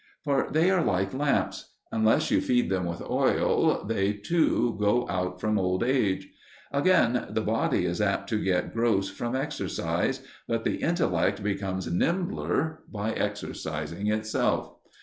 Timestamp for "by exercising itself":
12.91-14.73